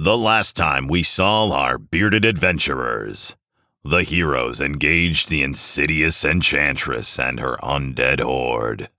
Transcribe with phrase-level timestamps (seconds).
[0.00, 3.34] The last time we saw our bearded adventurers,
[3.82, 8.90] the heroes engaged the insidious enchantress and her undead horde.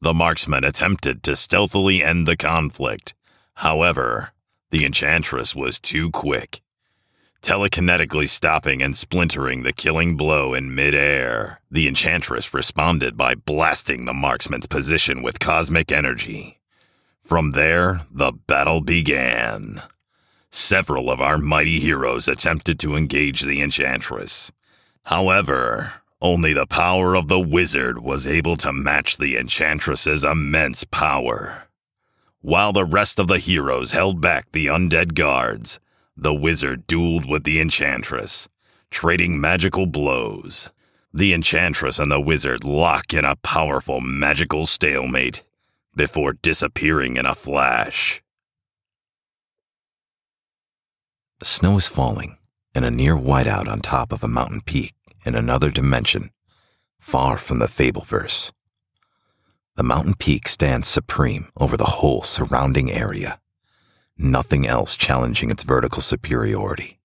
[0.00, 3.12] The marksmen attempted to stealthily end the conflict.
[3.54, 4.30] However,
[4.70, 6.60] the enchantress was too quick,
[7.42, 11.60] telekinetically stopping and splintering the killing blow in midair.
[11.72, 16.60] The enchantress responded by blasting the marksman's position with cosmic energy.
[17.20, 19.82] From there, the battle began.
[20.58, 24.50] Several of our mighty heroes attempted to engage the enchantress.
[25.02, 31.64] However, only the power of the wizard was able to match the enchantress's immense power.
[32.40, 35.78] While the rest of the heroes held back the undead guards,
[36.16, 38.48] the wizard dueled with the enchantress,
[38.90, 40.70] trading magical blows.
[41.12, 45.44] The enchantress and the wizard lock in a powerful magical stalemate
[45.94, 48.22] before disappearing in a flash.
[51.38, 52.38] The snow is falling,
[52.74, 54.94] and a near whiteout on top of a mountain peak
[55.26, 56.30] in another dimension,
[56.98, 58.52] far from the Fableverse.
[59.74, 63.38] The mountain peak stands supreme over the whole surrounding area,
[64.16, 67.00] nothing else challenging its vertical superiority.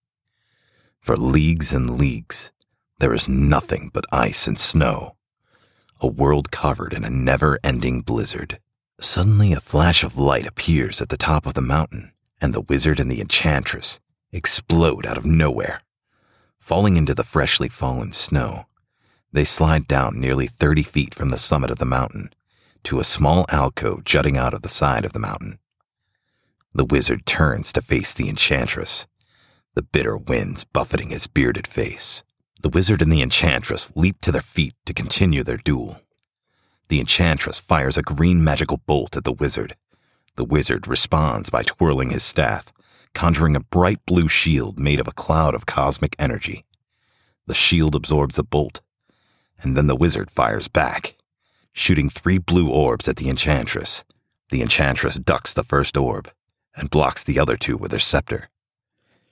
[1.02, 2.54] For leagues and leagues,
[3.00, 5.18] there is nothing but ice and snow,
[6.00, 8.60] a world covered in a never ending blizzard.
[9.02, 12.98] Suddenly, a flash of light appears at the top of the mountain, and the wizard
[12.98, 14.00] and the enchantress
[14.32, 15.82] explode out of nowhere.
[16.60, 18.66] Falling into the freshly fallen snow,
[19.32, 22.32] they slide down nearly 30 feet from the summit of the mountain
[22.84, 25.60] to a small alcove jutting out of the side of the mountain.
[26.74, 29.08] The wizard turns to face the enchantress,
[29.74, 32.24] the bitter winds buffeting his bearded face.
[32.62, 36.02] The wizard and the enchantress leap to their feet to continue their duel.
[36.90, 39.76] The enchantress fires a green magical bolt at the wizard.
[40.36, 42.74] The wizard responds by twirling his staff,
[43.14, 46.66] conjuring a bright blue shield made of a cloud of cosmic energy.
[47.48, 48.82] The shield absorbs the bolt,
[49.62, 51.16] and then the wizard fires back,
[51.74, 54.04] shooting three blue orbs at the enchantress.
[54.50, 56.32] The enchantress ducks the first orb
[56.76, 58.50] and blocks the other two with her scepter.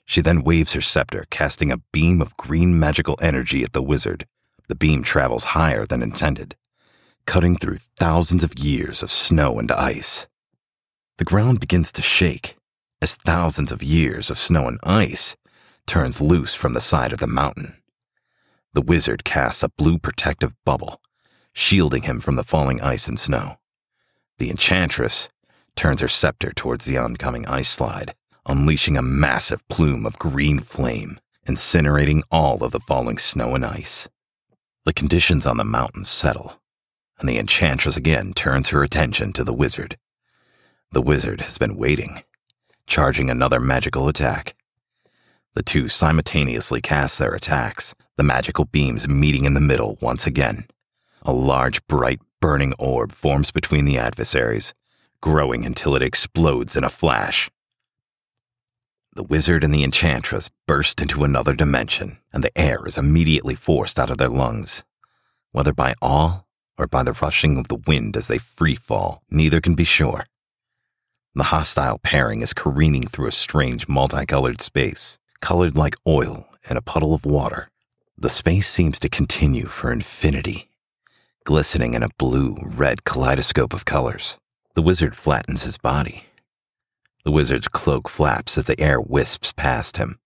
[0.05, 4.25] She then waves her scepter, casting a beam of green magical energy at the wizard.
[4.67, 6.55] The beam travels higher than intended,
[7.25, 10.27] cutting through thousands of years of snow and ice.
[11.17, 12.58] The ground begins to shake
[13.01, 15.37] as thousands of years of snow and ice
[15.87, 17.75] turns loose from the side of the mountain.
[18.73, 21.01] The wizard casts a blue protective bubble,
[21.53, 23.57] shielding him from the falling ice and snow.
[24.37, 25.29] The enchantress
[25.75, 28.13] turns her scepter towards the oncoming ice slide,
[28.45, 34.07] unleashing a massive plume of green flame, incinerating all of the falling snow and ice.
[34.85, 36.61] The conditions on the mountain settle,
[37.19, 39.97] and the enchantress again turns her attention to the wizard.
[40.91, 42.23] The wizard has been waiting
[42.89, 44.55] charging another magical attack.
[45.53, 50.65] The two simultaneously cast their attacks, the magical beams meeting in the middle once again.
[51.21, 54.73] A large, bright, burning orb forms between the adversaries,
[55.21, 57.49] growing until it explodes in a flash.
[59.15, 63.99] The wizard and the enchantress burst into another dimension, and the air is immediately forced
[63.99, 64.83] out of their lungs.
[65.51, 66.43] Whether by awe
[66.77, 70.25] or by the rushing of the wind as they free fall, neither can be sure.
[71.35, 76.81] The hostile pairing is careening through a strange multicolored space, colored like oil in a
[76.81, 77.69] puddle of water.
[78.17, 80.69] The space seems to continue for infinity,
[81.45, 84.37] glistening in a blue red kaleidoscope of colors.
[84.73, 86.25] The wizard flattens his body.
[87.25, 90.19] The wizard's cloak flaps as the air wisps past him.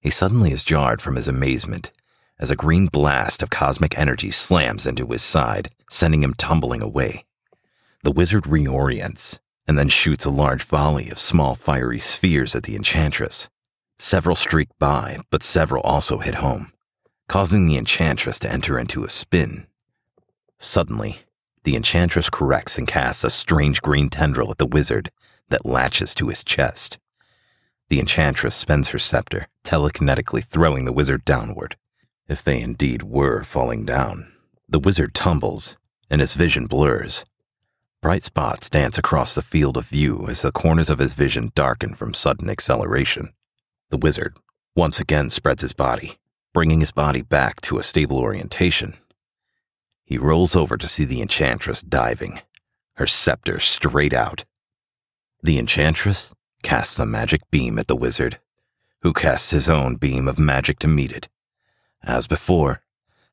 [0.00, 1.92] He suddenly is jarred from his amazement
[2.38, 7.24] as a green blast of cosmic energy slams into his side, sending him tumbling away.
[8.02, 12.76] The wizard reorients and then shoots a large volley of small fiery spheres at the
[12.76, 13.48] enchantress.
[13.98, 16.72] Several streak by, but several also hit home,
[17.28, 19.66] causing the enchantress to enter into a spin.
[20.58, 21.20] Suddenly,
[21.62, 25.10] the enchantress corrects and casts a strange green tendril at the wizard
[25.48, 26.98] that latches to his chest.
[27.88, 31.76] The enchantress spends her scepter, telekinetically throwing the wizard downward.
[32.28, 34.32] If they indeed were falling down,
[34.68, 35.76] the wizard tumbles,
[36.10, 37.24] and his vision blurs,
[38.04, 41.94] Bright spots dance across the field of view as the corners of his vision darken
[41.94, 43.32] from sudden acceleration.
[43.88, 44.36] The wizard
[44.76, 46.18] once again spreads his body,
[46.52, 48.98] bringing his body back to a stable orientation.
[50.04, 52.42] He rolls over to see the enchantress diving,
[52.96, 54.44] her scepter straight out.
[55.42, 58.38] The enchantress casts a magic beam at the wizard,
[59.00, 61.30] who casts his own beam of magic to meet it.
[62.02, 62.82] As before,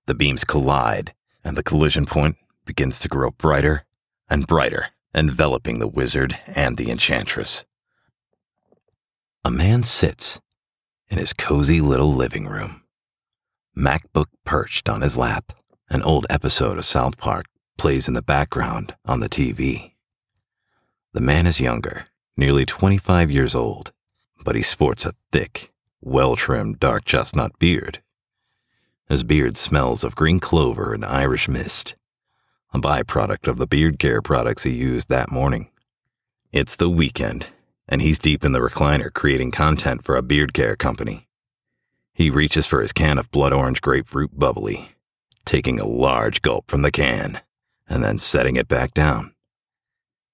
[0.05, 1.13] the beams collide,
[1.43, 3.85] and the collision point begins to grow brighter
[4.31, 7.65] and brighter, enveloping the wizard and the enchantress.
[9.43, 10.39] A man sits
[11.09, 12.81] in his cozy little living room,
[13.77, 15.53] MacBook perched on his lap.
[15.89, 17.45] An old episode of South Park
[17.77, 19.93] plays in the background on the TV.
[21.13, 22.07] The man is younger,
[22.37, 23.91] nearly 25 years old,
[24.43, 28.01] but he sports a thick, well trimmed dark chestnut beard.
[29.09, 31.95] His beard smells of green clover and Irish mist,
[32.73, 35.69] a byproduct of the beard care products he used that morning.
[36.51, 37.47] It's the weekend,
[37.87, 41.27] and he's deep in the recliner creating content for a beard care company.
[42.13, 44.89] He reaches for his can of blood orange grapefruit bubbly,
[45.45, 47.41] taking a large gulp from the can
[47.87, 49.33] and then setting it back down.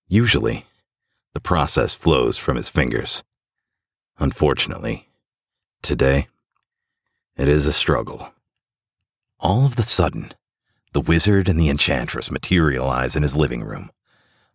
[0.08, 0.66] Usually,
[1.34, 3.24] the process flows from his fingers.
[4.20, 5.08] Unfortunately,
[5.82, 6.28] today,
[7.36, 8.34] it is a struggle.
[9.40, 10.34] All of the sudden,
[10.94, 13.92] the wizard and the enchantress materialize in his living room.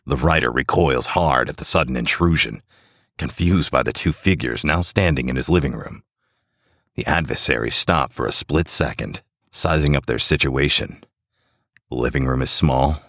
[0.06, 2.62] The writer recoils hard at the sudden intrusion,
[3.18, 6.02] confused by the two figures now standing in his living room.
[6.94, 11.04] The adversaries stop for a split second, sizing up their situation.
[11.88, 13.02] The living room is small,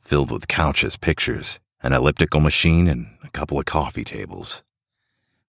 [0.00, 4.62] filled with couches, pictures, an elliptical machine, and a couple of coffee tables.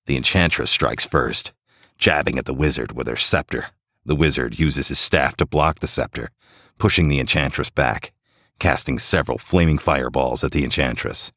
[0.06, 1.54] The enchantress strikes first,
[1.98, 3.68] jabbing at the wizard with her scepter.
[4.06, 6.32] The wizard uses his staff to block the scepter,
[6.78, 8.12] pushing the enchantress back,
[8.60, 11.32] casting several flaming fireballs at the enchantress.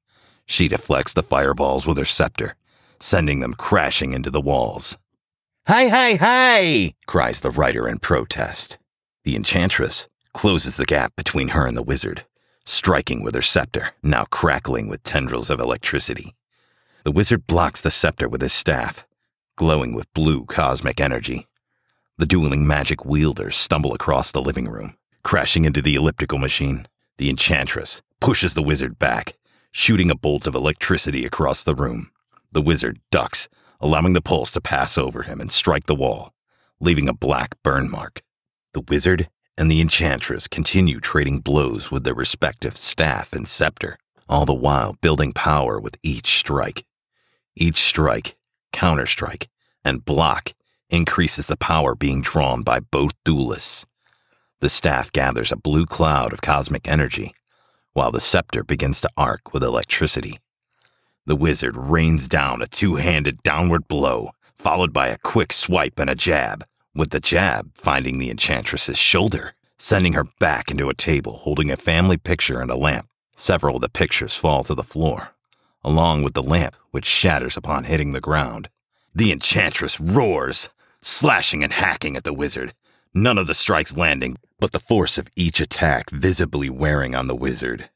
[0.46, 2.56] She deflects the fireballs with her scepter,
[3.00, 4.96] sending them crashing into the walls.
[5.66, 6.94] Hi, hi, hi!
[7.06, 8.78] cries the writer in protest.
[9.24, 12.24] The enchantress closes the gap between her and the wizard,
[12.64, 16.34] striking with her scepter, now crackling with tendrils of electricity.
[17.02, 19.06] The wizard blocks the scepter with his staff,
[19.56, 21.48] glowing with blue cosmic energy.
[22.18, 26.86] The dueling magic wielders stumble across the living room, crashing into the elliptical machine.
[27.18, 29.36] The enchantress pushes the wizard back,
[29.72, 32.12] shooting a bolt of electricity across the room.
[32.52, 33.48] The wizard ducks,
[33.80, 36.32] allowing the pulse to pass over him and strike the wall,
[36.78, 38.22] leaving a black burn mark.
[38.72, 39.28] The wizard
[39.58, 43.98] and the enchantress continue trading blows with their respective staff and scepter,
[44.28, 46.84] all the while building power with each strike.
[47.56, 48.36] Each strike,
[48.72, 49.48] counterstrike,
[49.84, 50.52] and block
[50.88, 53.86] increases the power being drawn by both duelists.
[54.60, 57.34] The staff gathers a blue cloud of cosmic energy,
[57.92, 60.38] while the scepter begins to arc with electricity.
[61.26, 66.08] The wizard rains down a two handed downward blow, followed by a quick swipe and
[66.08, 66.64] a jab,
[66.94, 71.76] with the jab finding the enchantress's shoulder, sending her back into a table holding a
[71.76, 73.08] family picture and a lamp.
[73.36, 75.32] Several of the pictures fall to the floor,
[75.84, 78.70] along with the lamp, which shatters upon hitting the ground.
[79.14, 80.70] The enchantress roars,
[81.02, 82.72] slashing and hacking at the wizard,
[83.16, 87.34] none of the strikes landing, but the force of each attack visibly wearing on the
[87.34, 87.88] wizard.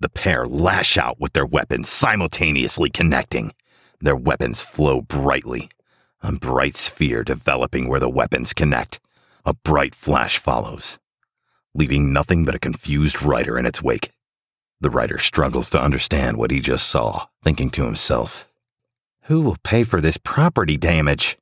[0.00, 3.52] The pair lash out with their weapons simultaneously connecting.
[4.00, 5.70] Their weapons flow brightly,
[6.22, 9.00] a bright sphere developing where the weapons connect.
[9.44, 10.98] A bright flash follows,
[11.74, 14.12] leaving nothing but a confused writer in its wake.
[14.80, 18.46] The writer struggles to understand what he just saw, thinking to himself,
[19.22, 21.38] Who will pay for this property damage?